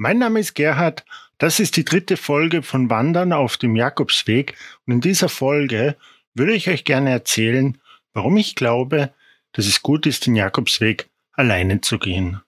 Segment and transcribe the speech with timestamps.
[0.00, 1.04] Mein Name ist Gerhard.
[1.38, 4.54] Das ist die dritte Folge von Wandern auf dem Jakobsweg.
[4.86, 5.96] Und in dieser Folge
[6.34, 7.78] würde ich euch gerne erzählen,
[8.12, 9.12] warum ich glaube,
[9.50, 12.40] dass es gut ist, den Jakobsweg alleine zu gehen.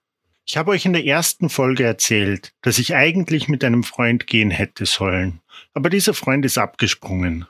[0.47, 4.53] Ich habe euch in der ersten Folge erzählt, dass ich eigentlich mit einem Freund gehen
[4.53, 5.41] hätte sollen.
[5.75, 7.49] Aber dieser Freund ist abgesprungen.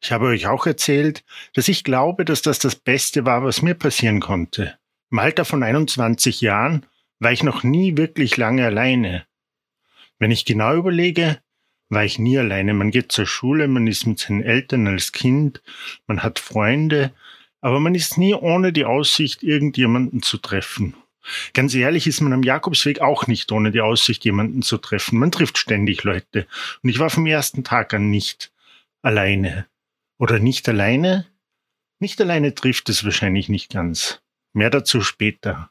[0.00, 1.24] Ich habe euch auch erzählt,
[1.54, 4.78] dass ich glaube, dass das das Beste war, was mir passieren konnte.
[5.10, 6.86] Im Alter von 21 Jahren
[7.18, 9.26] war ich noch nie wirklich lange alleine.
[10.20, 11.40] Wenn ich genau überlege,
[11.88, 12.72] war ich nie alleine.
[12.74, 15.62] Man geht zur Schule, man ist mit seinen Eltern als Kind,
[16.06, 17.12] man hat Freunde,
[17.60, 20.94] aber man ist nie ohne die Aussicht, irgendjemanden zu treffen.
[21.52, 25.18] Ganz ehrlich ist man am Jakobsweg auch nicht ohne die Aussicht, jemanden zu treffen.
[25.18, 26.46] Man trifft ständig Leute.
[26.82, 28.52] Und ich war vom ersten Tag an nicht
[29.02, 29.66] alleine.
[30.18, 31.26] Oder nicht alleine?
[31.98, 34.22] Nicht alleine trifft es wahrscheinlich nicht ganz.
[34.54, 35.70] Mehr dazu später.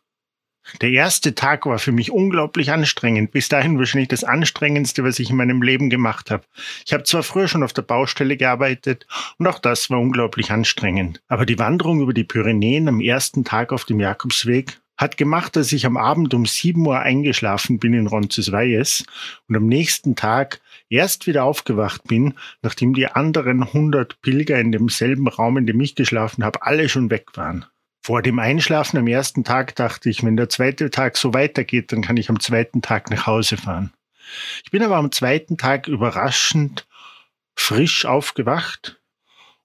[0.82, 3.32] Der erste Tag war für mich unglaublich anstrengend.
[3.32, 6.44] Bis dahin wahrscheinlich das anstrengendste, was ich in meinem Leben gemacht habe.
[6.86, 11.22] Ich habe zwar früher schon auf der Baustelle gearbeitet und auch das war unglaublich anstrengend.
[11.28, 15.72] Aber die Wanderung über die Pyrenäen am ersten Tag auf dem Jakobsweg hat gemacht, dass
[15.72, 19.06] ich am Abend um 7 Uhr eingeschlafen bin in Roncesvalles
[19.48, 20.60] und am nächsten Tag
[20.90, 25.96] erst wieder aufgewacht bin, nachdem die anderen 100 Pilger in demselben Raum, in dem ich
[25.96, 27.66] geschlafen habe, alle schon weg waren.
[28.10, 32.02] Vor dem Einschlafen am ersten Tag dachte ich, wenn der zweite Tag so weitergeht, dann
[32.02, 33.94] kann ich am zweiten Tag nach Hause fahren.
[34.64, 36.88] Ich bin aber am zweiten Tag überraschend
[37.54, 39.00] frisch aufgewacht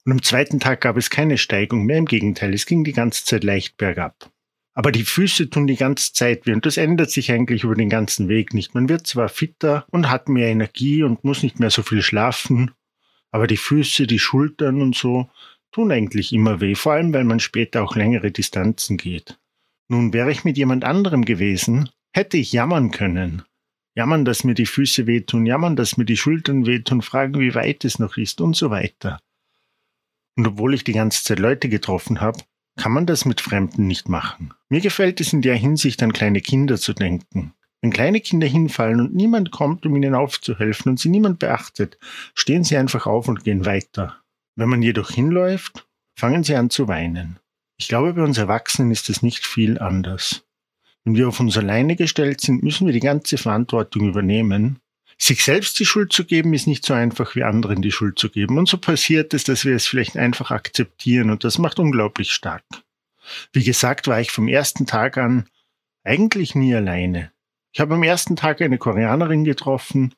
[0.05, 1.97] und am zweiten Tag gab es keine Steigung mehr.
[1.97, 4.29] Im Gegenteil, es ging die ganze Zeit leicht bergab.
[4.75, 7.89] Aber die Füße tun die ganze Zeit weh und das ändert sich eigentlich über den
[7.89, 8.75] ganzen Weg nicht.
[8.75, 12.75] Man wird zwar fitter und hat mehr Energie und muss nicht mehr so viel schlafen,
[13.31, 15.31] aber die Füße, die Schultern und so,
[15.75, 19.37] tun eigentlich immer weh, vor allem weil man später auch längere Distanzen geht.
[19.89, 23.41] Nun wäre ich mit jemand anderem gewesen, hätte ich jammern können.
[23.93, 27.83] Jammern, dass mir die Füße wehtun, jammern, dass mir die Schultern wehtun, fragen, wie weit
[27.83, 29.19] es noch ist und so weiter.
[30.37, 32.39] Und obwohl ich die ganze Zeit Leute getroffen habe,
[32.77, 34.53] kann man das mit Fremden nicht machen.
[34.69, 37.53] Mir gefällt es in der Hinsicht an kleine Kinder zu denken.
[37.81, 41.97] Wenn kleine Kinder hinfallen und niemand kommt, um ihnen aufzuhelfen und sie niemand beachtet,
[42.33, 44.21] stehen sie einfach auf und gehen weiter.
[44.55, 45.85] Wenn man jedoch hinläuft,
[46.15, 47.39] fangen sie an zu weinen.
[47.77, 50.45] Ich glaube, bei uns Erwachsenen ist es nicht viel anders.
[51.03, 54.79] Wenn wir auf uns alleine gestellt sind, müssen wir die ganze Verantwortung übernehmen.
[55.17, 58.29] Sich selbst die Schuld zu geben, ist nicht so einfach wie anderen die Schuld zu
[58.29, 58.57] geben.
[58.57, 62.63] Und so passiert es, dass wir es vielleicht einfach akzeptieren und das macht unglaublich stark.
[63.53, 65.47] Wie gesagt, war ich vom ersten Tag an
[66.03, 67.31] eigentlich nie alleine.
[67.73, 70.15] Ich habe am ersten Tag eine Koreanerin getroffen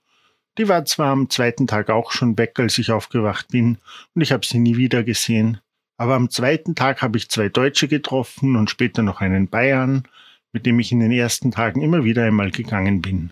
[0.58, 3.78] die war zwar am zweiten Tag auch schon weg, als ich aufgewacht bin,
[4.14, 5.60] und ich habe sie nie wieder gesehen.
[5.98, 10.04] Aber am zweiten Tag habe ich zwei Deutsche getroffen und später noch einen Bayern,
[10.52, 13.32] mit dem ich in den ersten Tagen immer wieder einmal gegangen bin.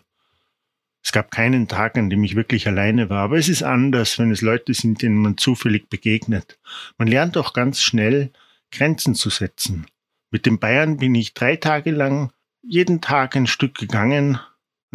[1.04, 4.32] Es gab keinen Tag, an dem ich wirklich alleine war, aber es ist anders, wenn
[4.32, 6.58] es Leute sind, denen man zufällig begegnet.
[6.98, 8.32] Man lernt auch ganz schnell,
[8.72, 9.86] Grenzen zu setzen.
[10.32, 12.32] Mit dem Bayern bin ich drei Tage lang
[12.64, 14.40] jeden Tag ein Stück gegangen,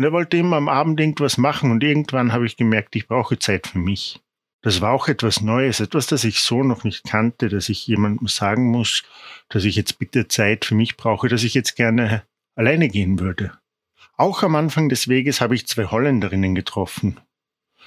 [0.01, 3.39] und er wollte immer am Abend irgendwas machen und irgendwann habe ich gemerkt, ich brauche
[3.39, 4.19] Zeit für mich.
[4.63, 8.27] Das war auch etwas Neues, etwas, das ich so noch nicht kannte, dass ich jemandem
[8.27, 9.05] sagen muss,
[9.51, 12.23] dass ich jetzt bitte Zeit für mich brauche, dass ich jetzt gerne
[12.55, 13.53] alleine gehen würde.
[14.17, 17.21] Auch am Anfang des Weges habe ich zwei Holländerinnen getroffen.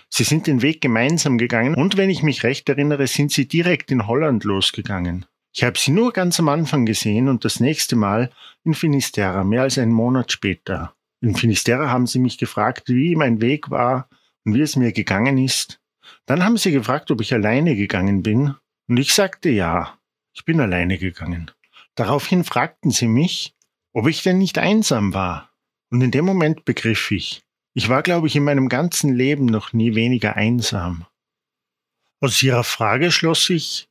[0.08, 3.90] Sie sind den Weg gemeinsam gegangen und wenn ich mich recht erinnere, sind sie direkt
[3.90, 5.26] in Holland losgegangen.
[5.52, 8.30] Ich habe sie nur ganz am Anfang gesehen und das nächste Mal
[8.64, 10.94] in Finisterre, mehr als einen Monat später.
[11.24, 14.10] In Finisterre haben sie mich gefragt, wie mein Weg war
[14.44, 15.80] und wie es mir gegangen ist.
[16.26, 18.56] Dann haben sie gefragt, ob ich alleine gegangen bin.
[18.90, 19.98] Und ich sagte ja,
[20.34, 21.50] ich bin alleine gegangen.
[21.96, 23.56] Daraufhin fragten sie mich,
[23.94, 25.50] ob ich denn nicht einsam war.
[25.90, 27.42] Und in dem Moment begriff ich,
[27.74, 31.06] ich war, glaube ich, in meinem ganzen Leben noch nie weniger einsam.
[32.20, 33.88] Aus ihrer Frage schloss ich,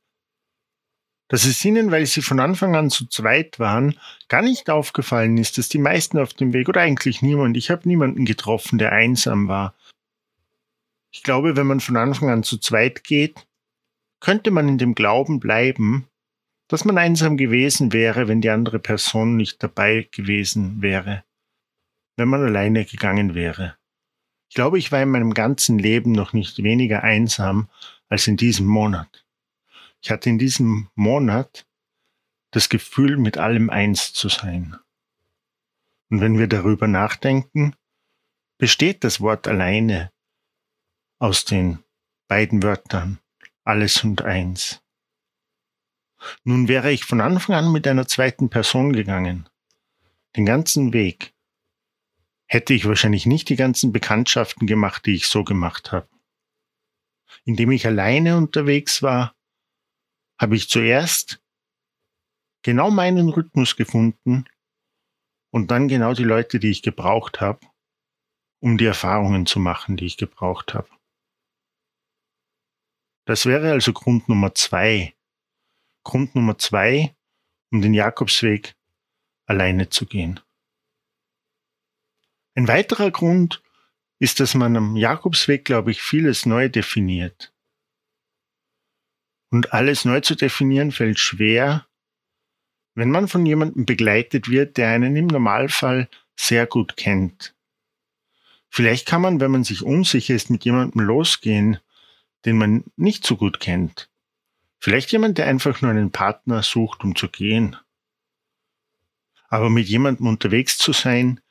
[1.33, 5.57] dass es ihnen, weil sie von Anfang an zu zweit waren, gar nicht aufgefallen ist,
[5.57, 9.47] dass die meisten auf dem Weg oder eigentlich niemand, ich habe niemanden getroffen, der einsam
[9.47, 9.73] war.
[11.09, 13.47] Ich glaube, wenn man von Anfang an zu zweit geht,
[14.19, 16.07] könnte man in dem Glauben bleiben,
[16.67, 21.23] dass man einsam gewesen wäre, wenn die andere Person nicht dabei gewesen wäre,
[22.15, 23.75] wenn man alleine gegangen wäre.
[24.49, 27.69] Ich glaube, ich war in meinem ganzen Leben noch nicht weniger einsam
[28.07, 29.23] als in diesem Monat.
[30.03, 31.65] Ich hatte in diesem Monat
[32.51, 34.77] das Gefühl, mit allem eins zu sein.
[36.09, 37.73] Und wenn wir darüber nachdenken,
[38.57, 40.11] besteht das Wort alleine
[41.19, 41.79] aus den
[42.27, 43.19] beiden Wörtern
[43.63, 44.83] alles und eins.
[46.43, 49.47] Nun wäre ich von Anfang an mit einer zweiten Person gegangen,
[50.35, 51.33] den ganzen Weg,
[52.45, 56.09] hätte ich wahrscheinlich nicht die ganzen Bekanntschaften gemacht, die ich so gemacht habe.
[57.45, 59.33] Indem ich alleine unterwegs war,
[60.43, 61.41] habe ich zuerst
[62.63, 64.43] genau meinen Rhythmus gefunden
[65.53, 67.65] und dann genau die Leute, die ich gebraucht habe,
[68.61, 70.89] um die Erfahrungen zu machen, die ich gebraucht habe.
[73.25, 75.15] Das wäre also Grund Nummer zwei.
[76.03, 77.15] Grund Nummer zwei,
[77.71, 78.75] um den Jakobsweg
[79.45, 80.41] alleine zu gehen.
[82.55, 83.63] Ein weiterer Grund
[84.19, 87.52] ist, dass man am Jakobsweg, glaube ich, vieles neu definiert.
[89.53, 91.85] Und alles neu zu definieren fällt schwer,
[92.95, 97.53] wenn man von jemandem begleitet wird, der einen im Normalfall sehr gut kennt.
[98.67, 101.77] Vielleicht kann man, wenn man sich unsicher ist, mit jemandem losgehen,
[102.45, 104.09] den man nicht so gut kennt.
[104.79, 107.75] Vielleicht jemand, der einfach nur einen Partner sucht, um zu gehen.
[109.49, 111.41] Aber mit jemandem unterwegs zu sein,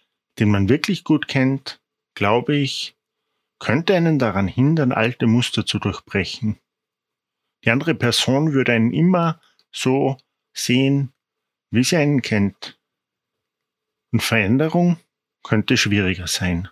[0.40, 1.80] den man wirklich gut kennt,
[2.14, 2.96] glaube ich,
[3.60, 6.58] könnte einen daran hindern, alte Muster zu durchbrechen.
[7.64, 10.16] Die andere Person würde einen immer so
[10.52, 11.12] sehen,
[11.70, 12.78] wie sie einen kennt.
[14.10, 14.98] Und Veränderung
[15.42, 16.68] könnte schwieriger sein.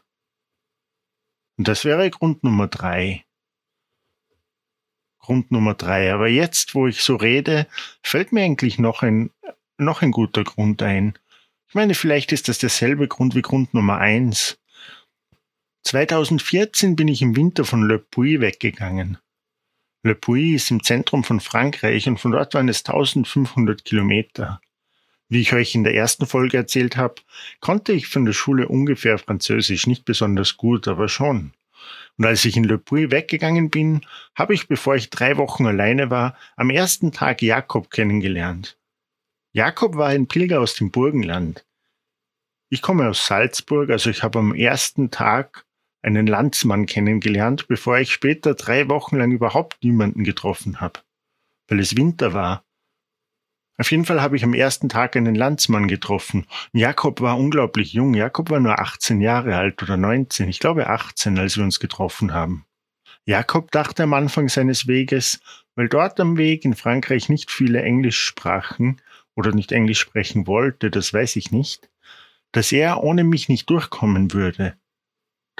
[1.56, 3.24] Und das wäre Grund Nummer drei.
[5.18, 6.12] Grund Nummer drei.
[6.12, 7.66] Aber jetzt, wo ich so rede,
[8.02, 9.30] fällt mir eigentlich noch ein,
[9.78, 11.18] noch ein guter Grund ein.
[11.68, 14.58] Ich meine, vielleicht ist das derselbe Grund wie Grund Nummer eins.
[15.84, 19.18] 2014 bin ich im Winter von Le Puy weggegangen.
[20.02, 24.60] Le Puy ist im Zentrum von Frankreich und von dort waren es 1500 Kilometer.
[25.28, 27.16] Wie ich euch in der ersten Folge erzählt habe,
[27.60, 31.52] konnte ich von der Schule ungefähr Französisch, nicht besonders gut, aber schon.
[32.16, 34.00] Und als ich in Le Puy weggegangen bin,
[34.34, 38.78] habe ich, bevor ich drei Wochen alleine war, am ersten Tag Jakob kennengelernt.
[39.52, 41.66] Jakob war ein Pilger aus dem Burgenland.
[42.70, 45.66] Ich komme aus Salzburg, also ich habe am ersten Tag
[46.02, 51.00] einen Landsmann kennengelernt, bevor ich später drei Wochen lang überhaupt niemanden getroffen habe,
[51.68, 52.64] weil es Winter war
[53.80, 56.44] auf jeden Fall habe ich am ersten Tag einen Landsmann getroffen.
[56.74, 58.12] Jakob war unglaublich jung.
[58.12, 60.50] Jakob war nur 18 Jahre alt oder 19.
[60.50, 62.66] Ich glaube 18, als wir uns getroffen haben.
[63.24, 65.40] Jakob dachte am Anfang seines Weges,
[65.76, 69.00] weil dort am Weg in Frankreich nicht viele Englisch sprachen
[69.34, 71.88] oder nicht Englisch sprechen wollte, das weiß ich nicht,
[72.52, 74.74] dass er ohne mich nicht durchkommen würde.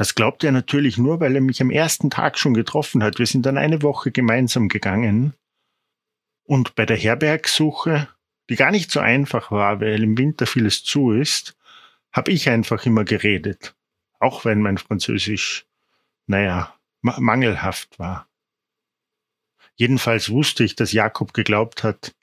[0.01, 3.19] Das glaubte er natürlich nur, weil er mich am ersten Tag schon getroffen hat.
[3.19, 5.35] Wir sind dann eine Woche gemeinsam gegangen
[6.43, 8.09] und bei der Herbergsuche,
[8.49, 11.55] die gar nicht so einfach war, weil im Winter vieles zu ist,
[12.13, 13.77] habe ich einfach immer geredet.
[14.21, 15.67] Auch wenn mein Französisch,
[16.27, 18.27] naja, mangelhaft war.
[19.75, 22.15] Jedenfalls wusste ich, dass Jakob geglaubt hat,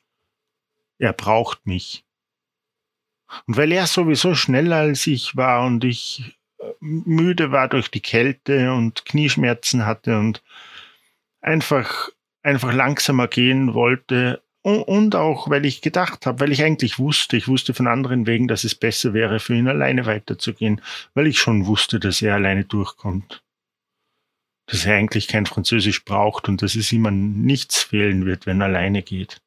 [0.98, 2.04] er braucht mich.
[3.46, 6.38] Und weil er sowieso schneller als ich war und ich
[6.80, 10.44] müde war durch die Kälte und Knieschmerzen hatte und
[11.42, 12.10] einfach
[12.44, 17.48] einfach langsamer gehen wollte und auch, weil ich gedacht habe, weil ich eigentlich wusste, ich
[17.48, 20.82] wusste von anderen Wegen, dass es besser wäre, für ihn alleine weiterzugehen,
[21.14, 23.44] weil ich schon wusste, dass er alleine durchkommt.
[24.66, 28.60] Dass er eigentlich kein Französisch braucht und dass es ihm an nichts fehlen wird, wenn
[28.60, 29.42] er alleine geht.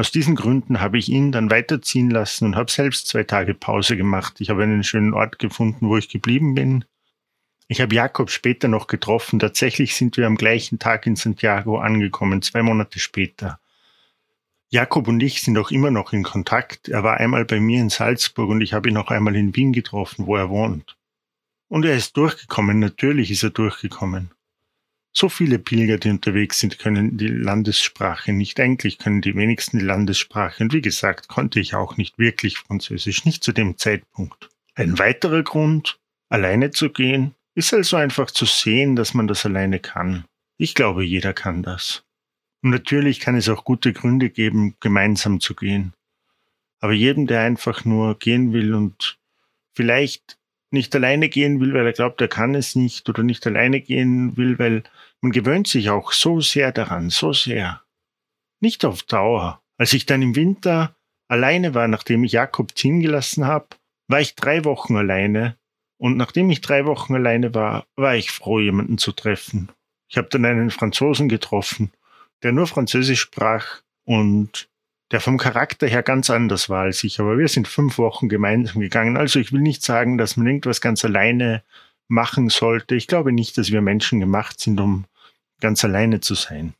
[0.00, 3.98] Aus diesen Gründen habe ich ihn dann weiterziehen lassen und habe selbst zwei Tage Pause
[3.98, 4.40] gemacht.
[4.40, 6.86] Ich habe einen schönen Ort gefunden, wo ich geblieben bin,
[7.68, 9.38] ich habe Jakob später noch getroffen.
[9.38, 13.60] Tatsächlich sind wir am gleichen Tag in Santiago angekommen, zwei Monate später.
[14.70, 16.88] Jakob und ich sind auch immer noch in Kontakt.
[16.88, 19.74] Er war einmal bei mir in Salzburg und ich habe ihn auch einmal in Wien
[19.74, 20.96] getroffen, wo er wohnt.
[21.68, 24.30] Und er ist durchgekommen, natürlich ist er durchgekommen.
[25.12, 28.60] So viele Pilger, die unterwegs sind, können die Landessprache nicht.
[28.60, 30.62] Eigentlich können die wenigsten die Landessprache.
[30.62, 34.48] Und wie gesagt, konnte ich auch nicht wirklich Französisch, nicht zu dem Zeitpunkt.
[34.74, 35.98] Ein weiterer Grund,
[36.28, 40.24] alleine zu gehen, ist also einfach zu sehen, dass man das alleine kann.
[40.58, 42.04] Ich glaube, jeder kann das.
[42.62, 45.92] Und natürlich kann es auch gute Gründe geben, gemeinsam zu gehen.
[46.80, 49.18] Aber jedem, der einfach nur gehen will und
[49.74, 50.38] vielleicht
[50.70, 54.36] nicht alleine gehen will, weil er glaubt, er kann es nicht, oder nicht alleine gehen
[54.36, 54.82] will, weil
[55.20, 57.82] man gewöhnt sich auch so sehr daran, so sehr.
[58.60, 59.62] Nicht auf Dauer.
[59.76, 60.94] Als ich dann im Winter
[61.28, 63.68] alleine war, nachdem ich Jakob ziehen gelassen habe,
[64.08, 65.56] war ich drei Wochen alleine
[65.98, 69.70] und nachdem ich drei Wochen alleine war, war ich froh, jemanden zu treffen.
[70.08, 71.92] Ich habe dann einen Franzosen getroffen,
[72.42, 74.69] der nur Französisch sprach und
[75.10, 77.20] der vom Charakter her ganz anders war als ich.
[77.20, 79.16] Aber wir sind fünf Wochen gemeinsam gegangen.
[79.16, 81.62] Also ich will nicht sagen, dass man irgendwas ganz alleine
[82.08, 82.94] machen sollte.
[82.94, 85.04] Ich glaube nicht, dass wir Menschen gemacht sind, um
[85.60, 86.74] ganz alleine zu sein.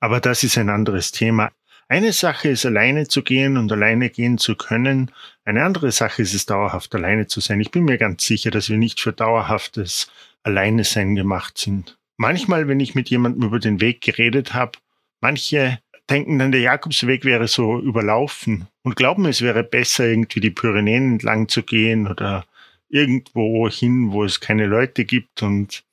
[0.00, 1.50] Aber das ist ein anderes Thema.
[1.88, 5.10] Eine Sache ist alleine zu gehen und alleine gehen zu können.
[5.44, 7.60] Eine andere Sache ist es dauerhaft alleine zu sein.
[7.60, 10.10] Ich bin mir ganz sicher, dass wir nicht für dauerhaftes
[10.42, 11.98] Alleine sein gemacht sind.
[12.18, 14.72] Manchmal, wenn ich mit jemandem über den Weg geredet habe,
[15.20, 15.78] manche
[16.10, 21.12] denken dann, der Jakobsweg wäre so überlaufen und glauben, es wäre besser, irgendwie die Pyrenäen
[21.12, 22.44] entlang zu gehen oder
[22.88, 25.42] irgendwo hin, wo es keine Leute gibt.
[25.42, 25.84] Und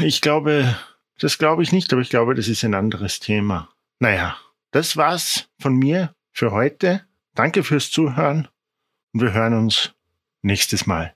[0.00, 0.76] ich glaube,
[1.18, 3.68] das glaube ich nicht, aber ich glaube, das ist ein anderes Thema.
[4.00, 4.36] Naja,
[4.72, 7.04] das war's von mir für heute.
[7.34, 8.48] Danke fürs Zuhören
[9.12, 9.92] und wir hören uns
[10.42, 11.14] nächstes Mal.